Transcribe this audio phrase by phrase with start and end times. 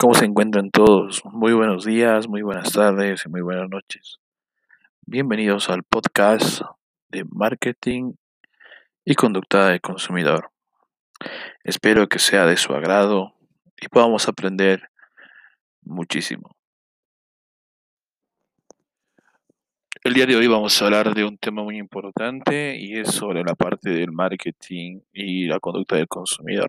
[0.00, 1.24] ¿Cómo se encuentran todos?
[1.24, 4.20] Muy buenos días, muy buenas tardes y muy buenas noches.
[5.04, 6.60] Bienvenidos al podcast
[7.08, 8.12] de marketing
[9.04, 10.52] y conducta del consumidor.
[11.64, 13.34] Espero que sea de su agrado
[13.80, 14.88] y podamos aprender
[15.82, 16.57] muchísimo.
[20.08, 23.44] El día de hoy vamos a hablar de un tema muy importante y es sobre
[23.44, 26.68] la parte del marketing y la conducta del consumidor.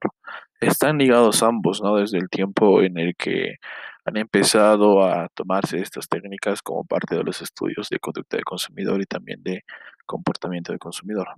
[0.59, 1.95] Están ligados ambos, ¿no?
[1.95, 3.55] Desde el tiempo en el que
[4.03, 9.01] han empezado a tomarse estas técnicas como parte de los estudios de conducta del consumidor
[9.01, 9.63] y también de
[10.05, 11.29] comportamiento del consumidor.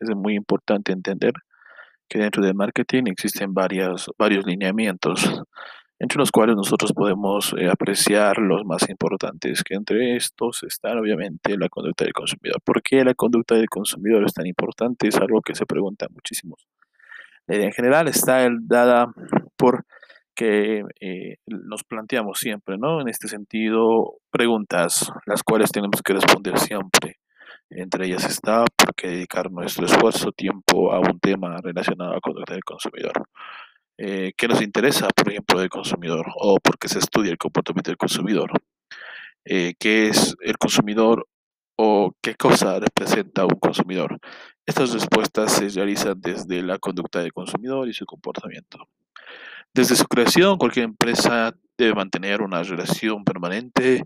[0.00, 1.34] Es muy importante entender
[2.08, 4.10] que dentro del marketing existen varios
[4.46, 5.42] lineamientos
[6.02, 11.56] entre los cuales nosotros podemos eh, apreciar los más importantes, que entre estos están obviamente
[11.56, 12.60] la conducta del consumidor.
[12.64, 15.06] ¿Por qué la conducta del consumidor es tan importante?
[15.06, 16.66] Es algo que se pregunta muchísimos.
[17.46, 19.12] Idea en general está dada
[19.56, 19.84] por
[20.34, 23.00] que eh, nos planteamos siempre, ¿no?
[23.00, 27.18] En este sentido, preguntas las cuales tenemos que responder siempre.
[27.70, 32.20] Entre ellas está por qué dedicar nuestro esfuerzo, tiempo a un tema relacionado a la
[32.20, 33.12] conducta del consumidor.
[34.04, 37.88] Eh, qué nos interesa, por ejemplo, del consumidor o por qué se estudia el comportamiento
[37.88, 38.50] del consumidor,
[39.44, 41.28] eh, qué es el consumidor
[41.76, 44.18] o qué cosa representa un consumidor.
[44.66, 48.88] Estas respuestas se realizan desde la conducta del consumidor y su comportamiento.
[49.72, 54.02] Desde su creación, cualquier empresa debe mantener una relación permanente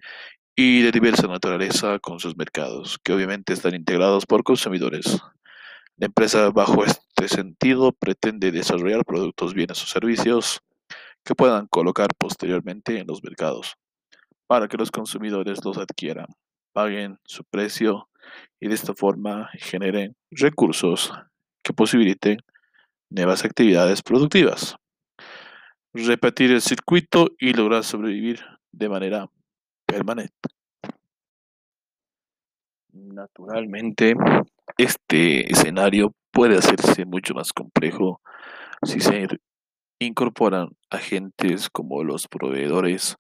[0.55, 5.22] y de diversa naturaleza con sus mercados, que obviamente están integrados por consumidores.
[5.98, 10.61] La empresa bajo este sentido pretende desarrollar productos, bienes o servicios
[11.25, 13.77] que puedan colocar posteriormente en los mercados
[14.47, 16.27] para que los consumidores los adquieran,
[16.72, 18.11] paguen su precio
[18.61, 21.14] y de esta forma generen recursos
[21.62, 22.41] que posibiliten
[23.08, 24.77] nuevas actividades productivas.
[25.95, 29.30] Repetir el circuito y lograr sobrevivir de manera
[29.86, 30.51] permanente.
[32.92, 34.14] Naturalmente,
[34.77, 38.20] este escenario puede hacerse mucho más complejo
[38.82, 39.27] si se
[39.98, 43.16] incorporan agentes como los proveedores,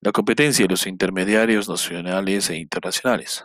[0.00, 3.44] la competencia y los intermediarios nacionales e internacionales.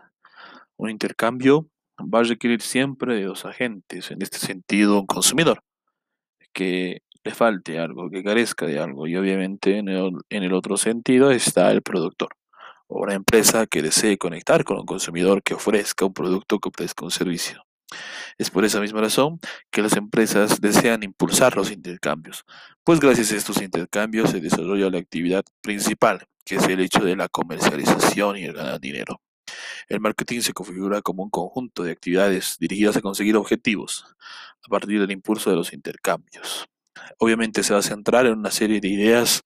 [0.77, 1.67] Un intercambio
[1.99, 5.61] va a requerir siempre de dos agentes, en este sentido un consumidor,
[6.53, 10.77] que le falte algo, que carezca de algo, y obviamente en el, en el otro
[10.77, 12.29] sentido está el productor
[12.89, 17.05] o una empresa que desee conectar con un consumidor que ofrezca un producto, que ofrezca
[17.05, 17.63] un servicio.
[18.37, 19.39] Es por esa misma razón
[19.71, 22.45] que las empresas desean impulsar los intercambios,
[22.83, 27.15] pues gracias a estos intercambios se desarrolla la actividad principal, que es el hecho de
[27.15, 29.21] la comercialización y el ganar dinero.
[29.87, 34.05] El marketing se configura como un conjunto de actividades dirigidas a conseguir objetivos
[34.63, 36.67] a partir del impulso de los intercambios.
[37.17, 39.41] Obviamente se va a centrar en una serie de ideas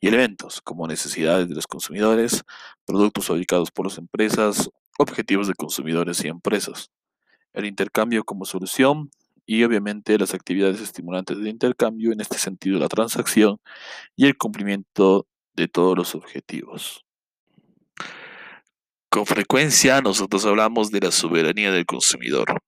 [0.00, 2.42] y elementos como necesidades de los consumidores,
[2.84, 6.90] productos fabricados por las empresas, objetivos de consumidores y empresas,
[7.52, 9.10] el intercambio como solución
[9.46, 13.58] y obviamente las actividades estimulantes de intercambio, en este sentido la transacción
[14.14, 17.04] y el cumplimiento de todos los objetivos.
[19.10, 22.60] Con frecuencia nosotros hablamos de la soberanía del consumidor.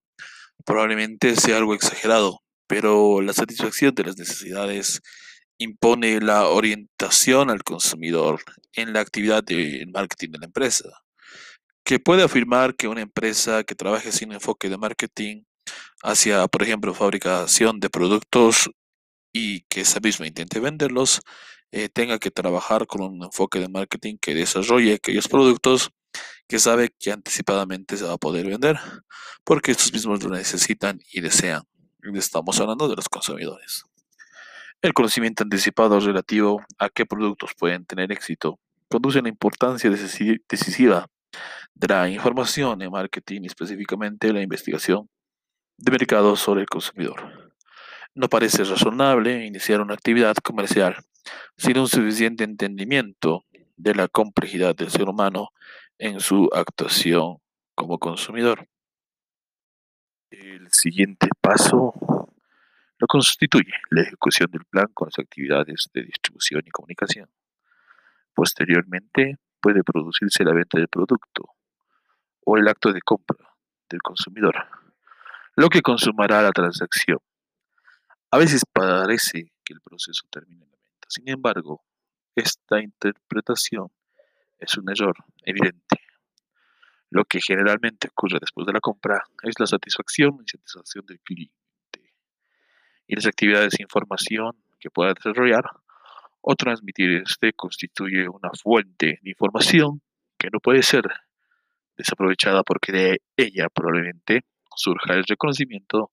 [0.64, 2.40] Probablemente sea algo exagerado,
[2.70, 5.02] pero la satisfacción de las necesidades
[5.58, 8.40] impone la orientación al consumidor
[8.74, 10.84] en la actividad de marketing de la empresa,
[11.84, 15.42] que puede afirmar que una empresa que trabaje sin enfoque de marketing
[16.04, 18.70] hacia, por ejemplo, fabricación de productos
[19.32, 21.22] y que esa misma intente venderlos,
[21.72, 25.90] eh, tenga que trabajar con un enfoque de marketing que desarrolle aquellos productos
[26.46, 28.78] que sabe que anticipadamente se va a poder vender,
[29.42, 31.64] porque estos mismos lo necesitan y desean.
[32.14, 33.84] Estamos hablando de los consumidores.
[34.80, 41.06] El conocimiento anticipado relativo a qué productos pueden tener éxito conduce a la importancia decisiva
[41.74, 45.08] de la información en marketing específicamente la investigación
[45.76, 47.52] de mercado sobre el consumidor.
[48.14, 50.96] No parece razonable iniciar una actividad comercial
[51.56, 53.44] sin un suficiente entendimiento
[53.76, 55.50] de la complejidad del ser humano
[55.98, 57.36] en su actuación
[57.74, 58.66] como consumidor.
[60.30, 61.92] El siguiente paso
[62.98, 67.28] lo constituye la ejecución del plan con las actividades de distribución y comunicación.
[68.32, 71.56] Posteriormente, puede producirse la venta del producto
[72.44, 73.54] o el acto de compra
[73.88, 74.54] del consumidor,
[75.56, 77.18] lo que consumará la transacción.
[78.30, 81.08] A veces parece que el proceso termina en la venta.
[81.08, 81.82] Sin embargo,
[82.36, 83.88] esta interpretación
[84.60, 86.09] es un error evidente.
[87.10, 91.60] Lo que generalmente ocurre después de la compra es la satisfacción y satisfacción del cliente
[93.10, 95.64] y las actividades de información que pueda desarrollar
[96.40, 100.00] o transmitir este constituye una fuente de información
[100.38, 101.02] que no puede ser
[101.96, 104.44] desaprovechada porque de ella probablemente
[104.76, 106.12] surja el reconocimiento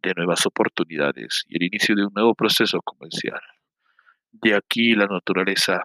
[0.00, 3.40] de nuevas oportunidades y el inicio de un nuevo proceso comercial.
[4.30, 5.82] De aquí la naturaleza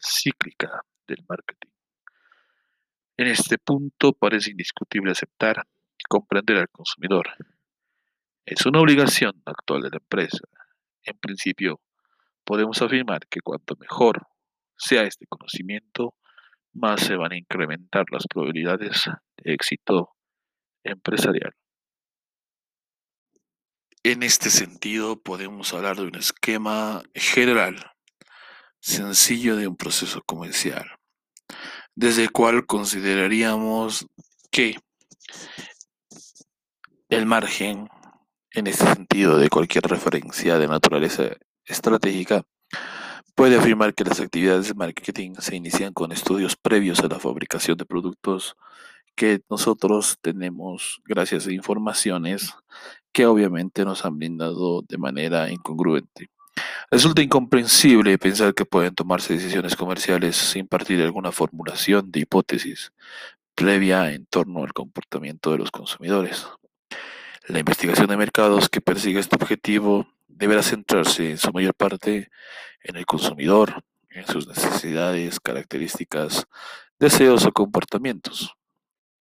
[0.00, 1.71] cíclica del marketing.
[3.22, 5.64] En este punto parece indiscutible aceptar
[5.96, 7.28] y comprender al consumidor.
[8.44, 10.40] Es una obligación actual de la empresa.
[11.04, 11.80] En principio,
[12.42, 14.26] podemos afirmar que cuanto mejor
[14.76, 16.16] sea este conocimiento,
[16.72, 20.16] más se van a incrementar las probabilidades de éxito
[20.82, 21.52] empresarial.
[24.02, 27.92] En este sentido, podemos hablar de un esquema general,
[28.80, 30.90] sencillo de un proceso comercial,
[31.94, 34.06] desde el cual consideraríamos
[34.50, 34.76] que
[37.08, 37.88] el margen,
[38.52, 41.24] en este sentido, de cualquier referencia de naturaleza
[41.64, 42.44] estratégica,
[43.34, 47.76] puede afirmar que las actividades de marketing se inician con estudios previos a la fabricación
[47.76, 48.56] de productos
[49.14, 52.54] que nosotros tenemos gracias a informaciones
[53.12, 56.30] que obviamente nos han brindado de manera incongruente.
[56.92, 62.92] Resulta incomprensible pensar que pueden tomarse decisiones comerciales sin partir de alguna formulación de hipótesis
[63.54, 66.46] previa en torno al comportamiento de los consumidores.
[67.48, 72.28] La investigación de mercados que persigue este objetivo deberá centrarse en su mayor parte
[72.82, 76.46] en el consumidor, en sus necesidades, características,
[76.98, 78.54] deseos o comportamientos.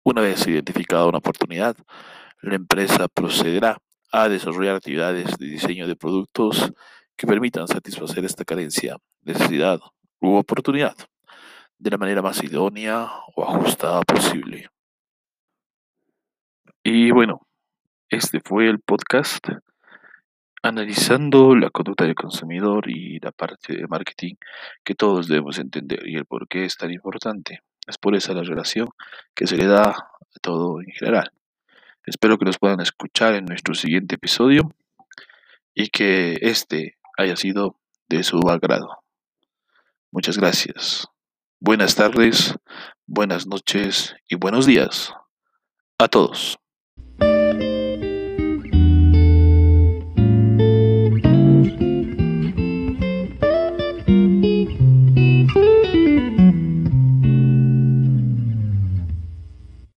[0.05, 1.77] Una vez identificada una oportunidad,
[2.41, 3.77] la empresa procederá
[4.11, 6.73] a desarrollar actividades de diseño de productos
[7.19, 9.81] que permitan satisfacer esta carencia, necesidad
[10.21, 10.97] u oportunidad
[11.77, 14.71] de la manera más idónea o ajustada posible.
[16.85, 17.41] Y bueno,
[18.09, 19.49] este fue el podcast
[20.63, 24.35] analizando la conducta del consumidor y la parte de marketing
[24.85, 27.63] que todos debemos entender y el por qué es tan importante.
[27.87, 28.89] Es por esa la relación
[29.35, 31.33] que se le da a todo en general.
[32.07, 34.71] Espero que nos puedan escuchar en nuestro siguiente episodio
[35.75, 37.77] y que este haya sido
[38.09, 39.03] de su agrado.
[40.11, 41.07] Muchas gracias.
[41.61, 42.55] Buenas tardes,
[43.07, 45.13] buenas noches y buenos días
[45.99, 46.59] a todos.